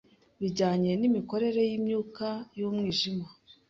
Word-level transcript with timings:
bijyanye 0.41 0.91
n’imikorere 0.99 1.61
y’imyuka 1.69 2.27
y’umwijima 2.59 3.27